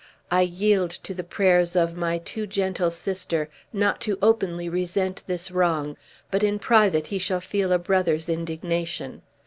[0.31, 5.51] I yield to the prayers of my too gentle sister, not to openly resent this
[5.51, 5.95] wrong,
[6.31, 9.21] but in private he shall feel a brother's indignation.